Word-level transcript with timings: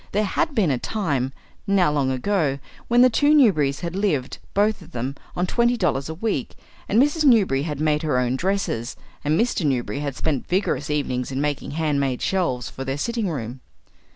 There 0.13 0.23
had 0.23 0.55
been 0.55 0.71
a 0.71 0.79
time, 0.79 1.31
now 1.67 1.91
long 1.91 2.09
ago, 2.09 2.57
when 2.87 3.03
the 3.03 3.09
two 3.11 3.35
Newberrys 3.35 3.81
had 3.81 3.95
lived, 3.95 4.39
both 4.55 4.81
of 4.81 4.93
them, 4.93 5.15
on 5.35 5.45
twenty 5.45 5.77
dollars 5.77 6.09
a 6.09 6.15
week, 6.15 6.55
and 6.89 6.99
Mrs. 6.99 7.23
Newberry 7.23 7.61
had 7.61 7.79
made 7.79 8.01
her 8.01 8.17
own 8.17 8.35
dresses, 8.35 8.95
and 9.23 9.39
Mr. 9.39 9.63
Newberry 9.63 9.99
had 9.99 10.15
spent 10.15 10.47
vigorous 10.47 10.89
evenings 10.89 11.31
in 11.31 11.39
making 11.39 11.69
hand 11.77 11.99
made 11.99 12.23
shelves 12.23 12.67
for 12.67 12.83
their 12.83 12.97
sitting 12.97 13.29
room. 13.29 13.59